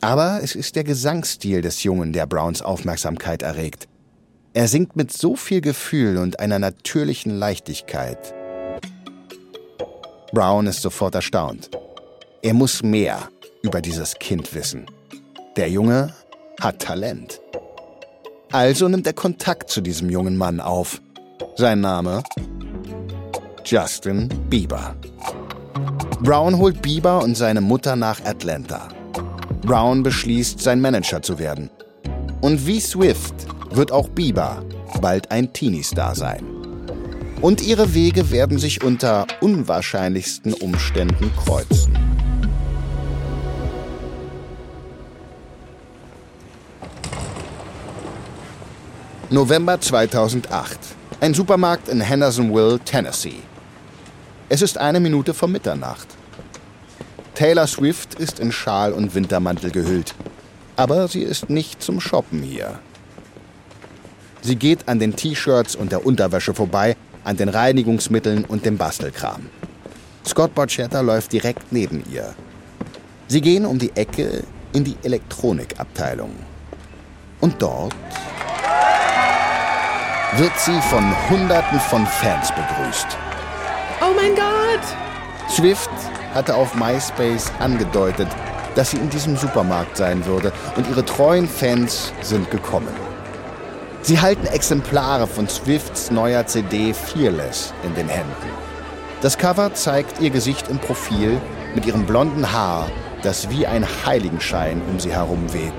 [0.00, 3.88] Aber es ist der Gesangsstil des Jungen, der Browns Aufmerksamkeit erregt.
[4.54, 8.34] Er singt mit so viel Gefühl und einer natürlichen Leichtigkeit.
[10.32, 11.70] Brown ist sofort erstaunt.
[12.42, 13.28] Er muss mehr
[13.62, 14.86] über dieses Kind wissen.
[15.56, 16.14] Der Junge
[16.60, 17.40] hat Talent.
[18.52, 21.00] Also nimmt er Kontakt zu diesem jungen Mann auf.
[21.56, 22.22] Sein Name?
[23.64, 24.94] Justin Bieber.
[26.20, 28.88] Brown holt Bieber und seine Mutter nach Atlanta.
[29.60, 31.70] Brown beschließt, sein Manager zu werden.
[32.40, 33.34] Und wie Swift
[33.70, 34.64] wird auch Bieber
[35.00, 36.44] bald ein Teenie-Star sein.
[37.40, 41.96] Und ihre Wege werden sich unter unwahrscheinlichsten Umständen kreuzen.
[49.30, 50.78] November 2008.
[51.20, 53.42] Ein Supermarkt in Hendersonville, Tennessee.
[54.48, 56.17] Es ist eine Minute vor Mitternacht.
[57.38, 60.16] Taylor Swift ist in Schal und Wintermantel gehüllt.
[60.74, 62.80] Aber sie ist nicht zum Shoppen hier.
[64.40, 69.46] Sie geht an den T-Shirts und der Unterwäsche vorbei, an den Reinigungsmitteln und dem Bastelkram.
[70.26, 72.34] Scott Borchetta läuft direkt neben ihr.
[73.28, 76.34] Sie gehen um die Ecke in die Elektronikabteilung.
[77.40, 77.94] Und dort
[80.38, 83.16] wird sie von Hunderten von Fans begrüßt.
[84.00, 85.48] Oh mein Gott!
[85.48, 85.88] Swift
[86.34, 88.28] hatte auf MySpace angedeutet,
[88.74, 92.94] dass sie in diesem Supermarkt sein würde und ihre treuen Fans sind gekommen.
[94.02, 98.32] Sie halten Exemplare von Swifts neuer CD Fearless in den Händen.
[99.20, 101.40] Das Cover zeigt ihr Gesicht im Profil
[101.74, 102.88] mit ihrem blonden Haar,
[103.22, 105.72] das wie ein Heiligenschein um sie herum weht.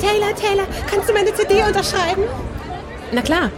[0.00, 2.24] Taylor, Taylor, kannst du meine CD unterschreiben?
[3.12, 3.50] Na klar.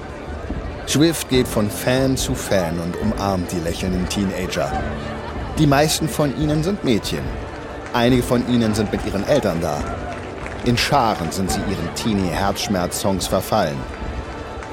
[0.86, 4.70] Swift geht von Fan zu Fan und umarmt die lächelnden Teenager.
[5.58, 7.22] Die meisten von ihnen sind Mädchen.
[7.92, 9.78] Einige von ihnen sind mit ihren Eltern da.
[10.64, 13.76] In Scharen sind sie ihren Teenie-Herzschmerz-Songs verfallen.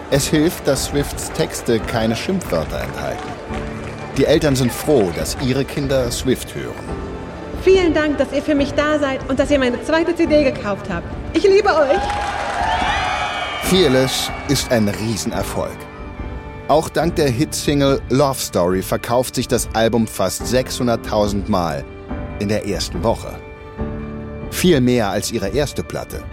[0.09, 3.29] Es hilft, dass Swifts Texte keine Schimpfwörter enthalten.
[4.17, 6.73] Die Eltern sind froh, dass ihre Kinder Swift hören.
[7.63, 10.87] Vielen Dank, dass ihr für mich da seid und dass ihr meine zweite CD gekauft
[10.89, 11.05] habt.
[11.35, 12.01] Ich liebe euch.
[13.65, 15.90] Fearless ist ein Riesenerfolg.
[16.71, 21.83] Auch dank der Hitsingle Love Story verkauft sich das Album fast 600.000 Mal
[22.39, 23.37] in der ersten Woche.
[24.51, 26.23] Viel mehr als ihre erste Platte.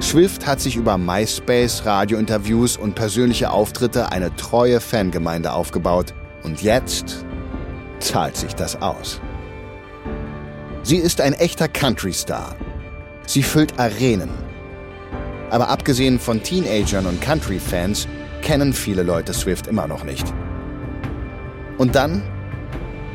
[0.00, 6.12] Swift hat sich über MySpace, Radiointerviews und persönliche Auftritte eine treue Fangemeinde aufgebaut.
[6.42, 7.24] Und jetzt
[8.00, 9.20] zahlt sich das aus.
[10.82, 12.56] Sie ist ein echter Country-Star.
[13.28, 14.30] Sie füllt Arenen.
[15.50, 18.08] Aber abgesehen von Teenagern und Country-Fans
[18.46, 20.32] kennen viele Leute Swift immer noch nicht.
[21.78, 22.22] Und dann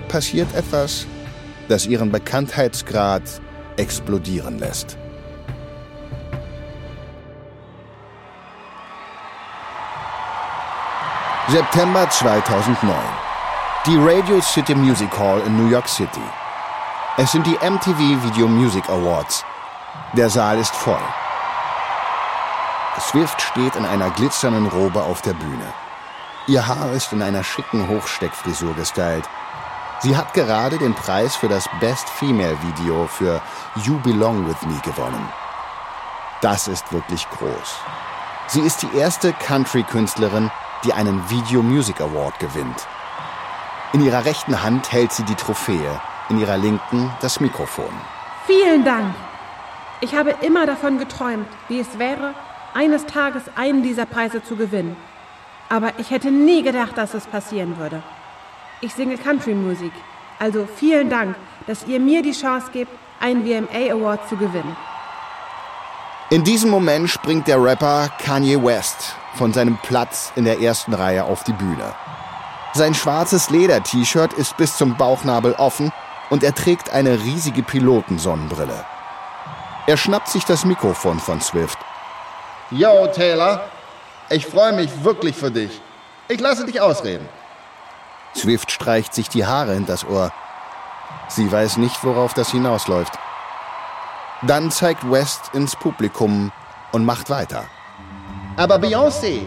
[0.09, 1.07] passiert etwas,
[1.69, 3.23] das ihren Bekanntheitsgrad
[3.77, 4.97] explodieren lässt.
[11.47, 12.93] September 2009.
[13.85, 16.27] Die Radio City Music Hall in New York City.
[17.15, 19.45] Es sind die MTV Video Music Awards.
[20.11, 21.20] Der Saal ist voll.
[22.99, 25.73] Swift steht in einer glitzernden Robe auf der Bühne.
[26.47, 29.23] Ihr Haar ist in einer schicken Hochsteckfrisur gestylt.
[29.99, 33.39] Sie hat gerade den Preis für das Best Female Video für
[33.83, 35.29] You Belong With Me gewonnen.
[36.41, 37.75] Das ist wirklich groß.
[38.47, 40.51] Sie ist die erste Country-Künstlerin,
[40.83, 42.87] die einen Video Music Award gewinnt.
[43.93, 47.93] In ihrer rechten Hand hält sie die Trophäe, in ihrer linken das Mikrofon.
[48.47, 49.13] Vielen Dank.
[50.01, 52.33] Ich habe immer davon geträumt, wie es wäre,
[52.73, 54.95] eines Tages einen dieser Preise zu gewinnen.
[55.69, 58.03] Aber ich hätte nie gedacht, dass es passieren würde.
[58.81, 59.93] Ich singe Country-Musik.
[60.39, 61.35] Also vielen Dank,
[61.67, 64.75] dass ihr mir die Chance gebt, einen VMA Award zu gewinnen.
[66.29, 71.25] In diesem Moment springt der Rapper Kanye West von seinem Platz in der ersten Reihe
[71.25, 71.93] auf die Bühne.
[72.73, 75.91] Sein schwarzes Leder-T-Shirt ist bis zum Bauchnabel offen
[76.29, 78.85] und er trägt eine riesige Pilotensonnenbrille.
[79.87, 81.77] Er schnappt sich das Mikrofon von Swift.
[82.71, 83.65] Yo, Taylor,
[84.29, 85.81] ich freue mich wirklich für dich.
[86.29, 87.27] Ich lasse dich ausreden.
[88.33, 90.31] Swift streicht sich die Haare hinters Ohr.
[91.27, 93.11] Sie weiß nicht, worauf das hinausläuft.
[94.43, 96.53] Dann zeigt West ins Publikum
[96.93, 97.65] und macht weiter.
[98.55, 99.41] Aber Beyoncé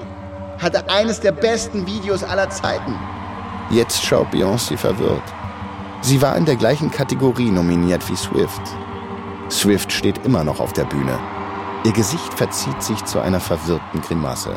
[0.60, 2.94] hatte eines der besten Videos aller Zeiten.
[3.70, 5.32] Jetzt schaut Beyoncé verwirrt.
[6.02, 8.60] Sie war in der gleichen Kategorie nominiert wie Swift.
[9.50, 11.18] Swift steht immer noch auf der Bühne.
[11.84, 14.54] Ihr Gesicht verzieht sich zu einer verwirrten Grimasse.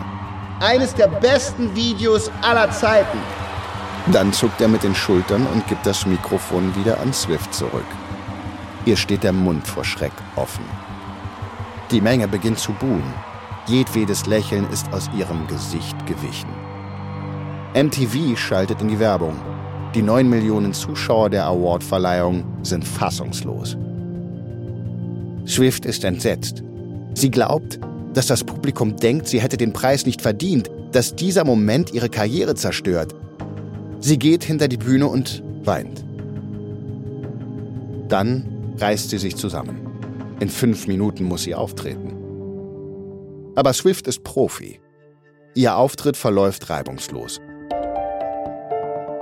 [0.61, 3.17] Eines der besten Videos aller Zeiten.
[4.13, 7.85] Dann zuckt er mit den Schultern und gibt das Mikrofon wieder an Swift zurück.
[8.85, 10.63] Ihr steht der Mund vor Schreck offen.
[11.91, 13.13] Die Menge beginnt zu buhen.
[13.65, 16.49] Jedwedes Lächeln ist aus ihrem Gesicht gewichen.
[17.73, 19.35] MTV schaltet in die Werbung.
[19.93, 23.75] Die neun Millionen Zuschauer der Awardverleihung sind fassungslos.
[25.45, 26.63] Swift ist entsetzt.
[27.17, 27.79] Sie glaubt,
[28.13, 32.53] dass das Publikum denkt, sie hätte den Preis nicht verdient, dass dieser Moment ihre Karriere
[32.53, 33.15] zerstört.
[33.99, 36.05] Sie geht hinter die Bühne und weint.
[38.07, 39.79] Dann reißt sie sich zusammen.
[40.39, 42.13] In fünf Minuten muss sie auftreten.
[43.55, 44.79] Aber Swift ist Profi.
[45.55, 47.41] Ihr Auftritt verläuft reibungslos.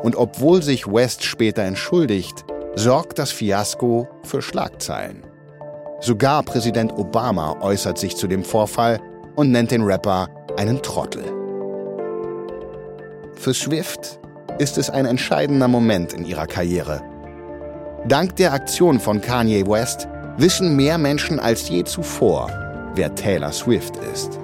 [0.03, 2.43] Und obwohl sich West später entschuldigt,
[2.75, 5.23] sorgt das Fiasko für Schlagzeilen.
[6.01, 8.99] Sogar Präsident Obama äußert sich zu dem Vorfall
[9.35, 10.27] und nennt den Rapper
[10.57, 11.23] einen Trottel.
[13.33, 14.19] Für Swift
[14.59, 17.01] ist es ein entscheidender Moment in ihrer Karriere.
[18.07, 22.51] Dank der Aktion von Kanye West wissen mehr Menschen als je zuvor,
[22.95, 24.37] wer Taylor Swift ist.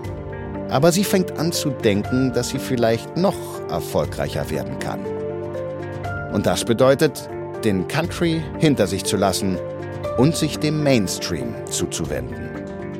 [0.69, 3.35] Aber sie fängt an zu denken, dass sie vielleicht noch
[3.69, 5.01] erfolgreicher werden kann.
[6.31, 7.29] Und das bedeutet,
[7.65, 9.59] den Country hinter sich zu lassen
[10.17, 12.49] und sich dem Mainstream zuzuwenden.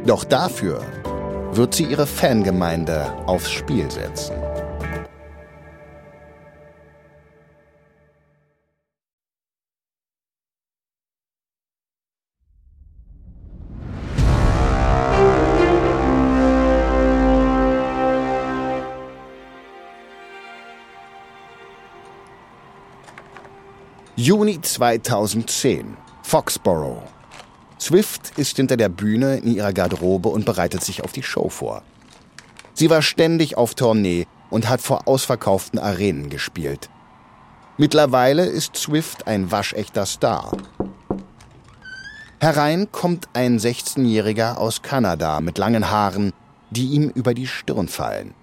[0.06, 0.82] Doch dafür
[1.54, 4.36] wird sie ihre Fangemeinde aufs Spiel setzen.
[24.16, 25.98] Juni 2010.
[26.24, 27.04] Foxborough.
[27.80, 31.82] Swift ist hinter der Bühne in ihrer Garderobe und bereitet sich auf die Show vor.
[32.74, 36.90] Sie war ständig auf Tournee und hat vor ausverkauften Arenen gespielt.
[37.78, 40.56] Mittlerweile ist Swift ein waschechter Star.
[42.40, 46.34] Herein kommt ein 16-Jähriger aus Kanada mit langen Haaren,
[46.70, 48.34] die ihm über die Stirn fallen.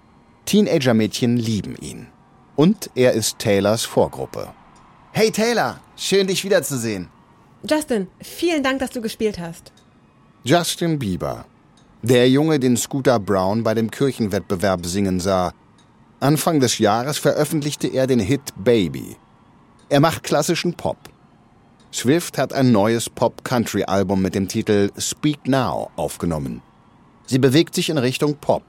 [0.46, 2.08] Teenager-Mädchen lieben ihn.
[2.56, 4.48] Und er ist Taylors Vorgruppe.
[5.12, 7.08] Hey Taylor, schön dich wiederzusehen.
[7.62, 9.72] Justin, vielen Dank, dass du gespielt hast.
[10.44, 11.44] Justin Bieber.
[12.02, 15.52] Der Junge, den Scooter Brown bei dem Kirchenwettbewerb singen sah.
[16.20, 19.16] Anfang des Jahres veröffentlichte er den Hit Baby.
[19.88, 20.98] Er macht klassischen Pop.
[21.92, 26.62] Swift hat ein neues Pop-Country-Album mit dem Titel Speak Now aufgenommen.
[27.26, 28.62] Sie bewegt sich in Richtung Pop.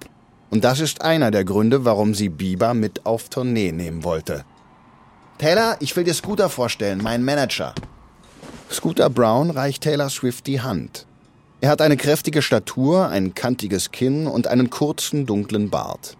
[0.49, 4.45] Und das ist einer der Gründe, warum sie Bieber mit auf Tournee nehmen wollte.
[5.37, 7.75] Taylor, ich will dir Scooter vorstellen, meinen Manager.
[8.71, 11.07] Scooter Brown reicht Taylor Swift die Hand.
[11.59, 16.15] Er hat eine kräftige Statur, ein kantiges Kinn und einen kurzen, dunklen Bart.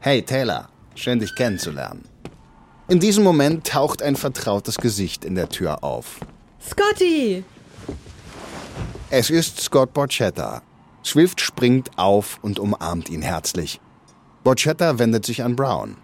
[0.00, 2.04] Hey Taylor, schön dich kennenzulernen.
[2.88, 6.20] In diesem Moment taucht ein vertrautes Gesicht in der Tür auf.
[6.60, 7.44] Scotty!
[9.10, 10.62] Es ist Scott Borchetta.
[11.04, 13.80] Swift springt auf und umarmt ihn herzlich.
[14.42, 15.96] Borchetta wendet sich an Brown.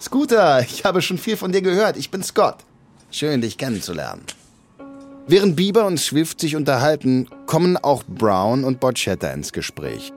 [0.00, 1.96] Scooter, ich habe schon viel von dir gehört.
[1.96, 2.56] Ich bin Scott.
[3.10, 4.22] Schön, dich kennenzulernen.
[5.30, 10.10] Während Bieber und Swift sich unterhalten, kommen auch Brown und Borchetta ins Gespräch.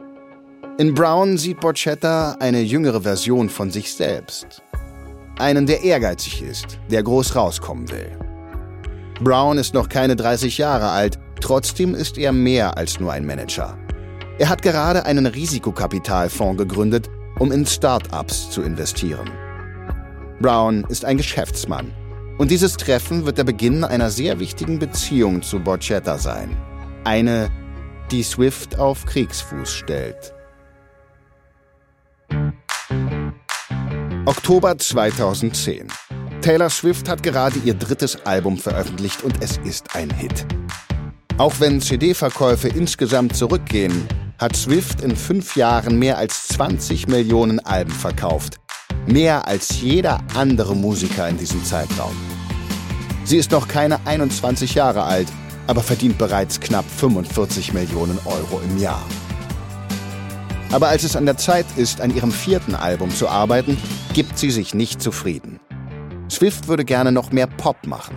[0.78, 4.64] In Brown sieht Borchetta eine jüngere Version von sich selbst.
[5.38, 8.18] Einen, der ehrgeizig ist, der groß rauskommen will.
[9.20, 13.78] Brown ist noch keine 30 Jahre alt, trotzdem ist er mehr als nur ein Manager.
[14.40, 19.30] Er hat gerade einen Risikokapitalfonds gegründet, um in Start-ups zu investieren.
[20.40, 21.92] Brown ist ein Geschäftsmann.
[22.42, 26.58] Und dieses Treffen wird der Beginn einer sehr wichtigen Beziehung zu Borchetta sein.
[27.04, 27.52] Eine,
[28.10, 30.34] die Swift auf Kriegsfuß stellt.
[34.26, 35.88] Oktober 2010.
[36.42, 40.48] Taylor Swift hat gerade ihr drittes Album veröffentlicht und es ist ein Hit.
[41.38, 44.08] Auch wenn CD-Verkäufe insgesamt zurückgehen,
[44.40, 48.58] hat Swift in fünf Jahren mehr als 20 Millionen Alben verkauft.
[49.06, 52.16] Mehr als jeder andere Musiker in diesem Zeitraum.
[53.24, 55.28] Sie ist noch keine 21 Jahre alt,
[55.68, 59.06] aber verdient bereits knapp 45 Millionen Euro im Jahr.
[60.72, 63.78] Aber als es an der Zeit ist, an ihrem vierten Album zu arbeiten,
[64.14, 65.60] gibt sie sich nicht zufrieden.
[66.30, 68.16] Swift würde gerne noch mehr Pop machen.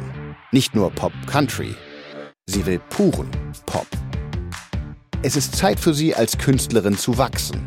[0.53, 1.75] Nicht nur Pop-Country.
[2.47, 3.29] Sie will puren
[3.67, 3.87] Pop.
[5.23, 7.67] Es ist Zeit für sie, als Künstlerin zu wachsen.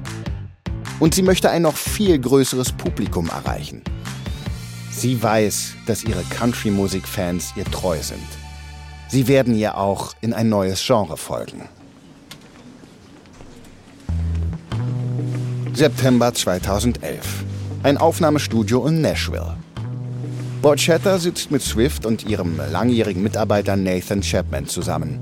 [1.00, 3.84] Und sie möchte ein noch viel größeres Publikum erreichen.
[4.98, 8.26] Sie weiß, dass ihre Country-Musik-Fans ihr treu sind.
[9.10, 11.70] Sie werden ihr auch in ein neues Genre folgen.
[15.72, 17.20] September 2011.
[17.84, 19.58] Ein Aufnahmestudio in Nashville.
[20.64, 25.20] Borchetta sitzt mit Swift und ihrem langjährigen Mitarbeiter Nathan Chapman zusammen.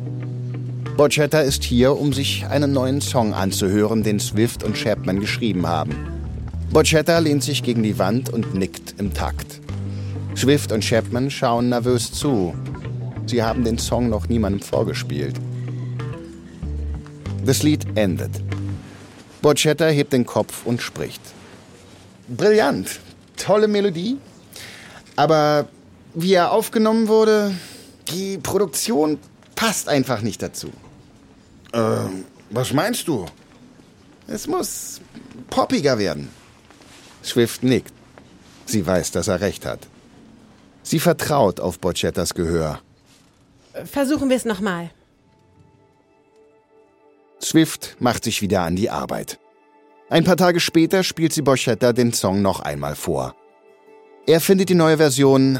[0.95, 5.93] Borchetta ist hier, um sich einen neuen Song anzuhören, den Swift und Chapman geschrieben haben.
[6.71, 9.64] Borchetta lehnt sich gegen die Wand und nickt im Takt.
[10.36, 12.53] Swift und Chapman schauen nervös zu.
[13.25, 15.36] Sie haben den Song noch niemandem vorgespielt.
[17.45, 18.31] Das Lied endet.
[19.41, 21.21] Borchetta hebt den Kopf und spricht.
[22.27, 22.99] Brillant.
[23.38, 24.17] Tolle Melodie.
[25.15, 25.67] Aber
[26.13, 27.53] wie er aufgenommen wurde,
[28.09, 29.19] die Produktion
[29.55, 30.71] passt einfach nicht dazu.
[31.71, 31.79] Äh,
[32.49, 33.25] was meinst du?
[34.27, 34.99] Es muss
[35.49, 36.29] poppiger werden.
[37.23, 37.93] Swift nickt.
[38.65, 39.88] Sie weiß, dass er recht hat.
[40.86, 42.79] Sie vertraut auf Borchettas Gehör.
[43.86, 44.91] Versuchen wir es nochmal.
[47.41, 49.39] Swift macht sich wieder an die Arbeit.
[50.09, 53.36] Ein paar Tage später spielt sie Borchetta den Song noch einmal vor.
[54.27, 55.59] Er findet die neue Version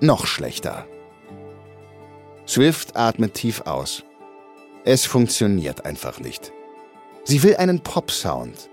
[0.00, 0.86] noch schlechter.
[2.46, 4.02] Swift atmet tief aus.
[4.84, 6.52] Es funktioniert einfach nicht.
[7.22, 8.70] Sie will einen Pop-Sound.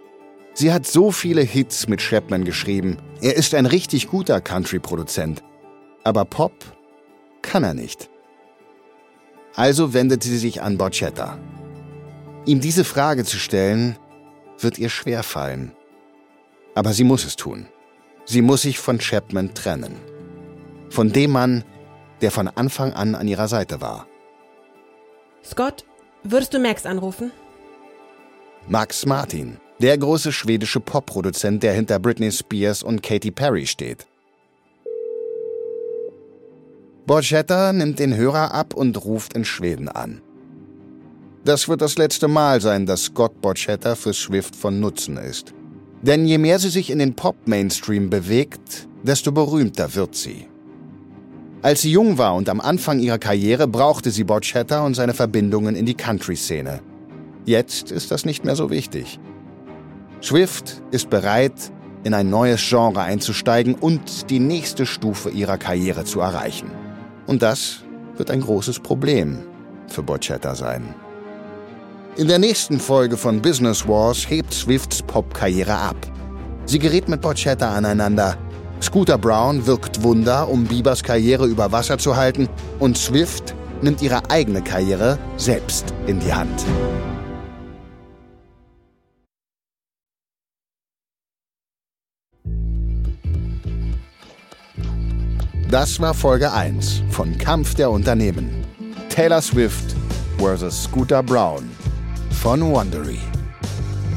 [0.55, 2.97] Sie hat so viele Hits mit Chapman geschrieben.
[3.21, 5.43] Er ist ein richtig guter Country-Produzent.
[6.05, 6.53] Aber Pop
[7.41, 8.09] kann er nicht.
[9.55, 11.39] Also wendet sie sich an Borchetta.
[12.45, 13.97] Ihm diese Frage zu stellen,
[14.59, 15.71] wird ihr schwerfallen.
[16.75, 17.65] Aber sie muss es tun.
[18.25, 19.95] Sie muss sich von Chapman trennen.
[20.89, 21.63] Von dem Mann,
[22.21, 24.05] der von Anfang an an ihrer Seite war.
[25.43, 25.85] Scott,
[26.23, 27.31] würdest du Max anrufen?
[28.67, 34.05] Max Martin, der große schwedische Popproduzent, der hinter Britney Spears und Katy Perry steht.
[37.07, 40.21] Borchetta nimmt den Hörer ab und ruft in Schweden an.
[41.43, 45.53] Das wird das letzte Mal sein, dass Scott Borchetta für Swift von Nutzen ist.
[46.01, 50.47] Denn je mehr sie sich in den Pop-Mainstream bewegt, desto berühmter wird sie.
[51.61, 55.75] Als sie jung war und am Anfang ihrer Karriere, brauchte sie Borchetta und seine Verbindungen
[55.75, 56.81] in die Country-Szene.
[57.45, 59.19] Jetzt ist das nicht mehr so wichtig.
[60.23, 61.71] Swift ist bereit,
[62.03, 66.84] in ein neues Genre einzusteigen und die nächste Stufe ihrer Karriere zu erreichen.
[67.27, 67.83] Und das
[68.17, 69.39] wird ein großes Problem
[69.87, 70.93] für Borchetta sein.
[72.17, 75.97] In der nächsten Folge von Business Wars hebt Swifts Popkarriere ab.
[76.65, 78.37] Sie gerät mit Borchetta aneinander.
[78.81, 82.47] Scooter Brown wirkt Wunder, um Biebers Karriere über Wasser zu halten,
[82.79, 86.63] und Swift nimmt ihre eigene Karriere selbst in die Hand.
[95.75, 98.63] Das war Folge 1 von Kampf der Unternehmen.
[99.09, 99.93] Taylor Swift
[100.37, 100.83] vs.
[100.83, 101.69] Scooter Brown
[102.41, 103.19] von Wondery.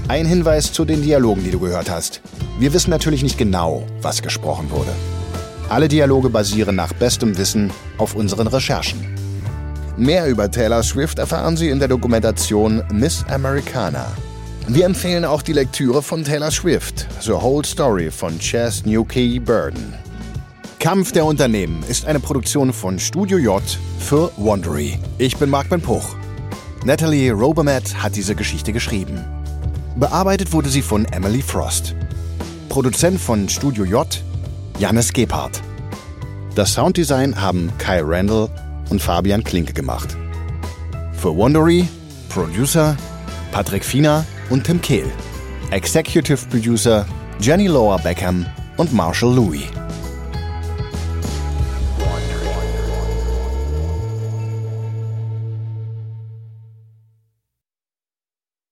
[0.06, 2.20] Ein Hinweis zu den Dialogen, die du gehört hast.
[2.60, 4.92] Wir wissen natürlich nicht genau, was gesprochen wurde.
[5.68, 9.16] Alle Dialoge basieren nach bestem Wissen auf unseren Recherchen.
[9.96, 14.06] Mehr über Taylor Swift erfahren Sie in der Dokumentation Miss Americana.
[14.68, 20.07] Wir empfehlen auch die Lektüre von Taylor Swift, The Whole Story von Chas Newkey Burden.
[20.78, 23.62] Kampf der Unternehmen ist eine Produktion von Studio J
[23.98, 24.96] für Wondery.
[25.18, 26.14] Ich bin Marc Ben Puch.
[26.84, 29.24] Natalie Robermatt hat diese Geschichte geschrieben.
[29.96, 31.96] Bearbeitet wurde sie von Emily Frost.
[32.68, 34.06] Produzent von Studio J,
[34.78, 35.60] Jannis Gebhardt.
[36.54, 38.48] Das Sounddesign haben Kai Randall
[38.88, 40.16] und Fabian Klinke gemacht.
[41.12, 41.88] Für Wondery,
[42.28, 42.96] Producer
[43.50, 45.10] Patrick Fiener und Tim Kehl.
[45.72, 47.04] Executive Producer
[47.40, 49.64] Jenny Lower Beckham und Marshall Louis.